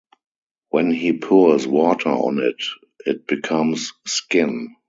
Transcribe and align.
When 0.69 0.89
he 0.91 1.13
pours 1.13 1.67
water 1.67 2.09
on 2.09 2.39
it, 2.39 2.63
it 3.05 3.27
becomes 3.27 3.93
skin. 4.07 4.73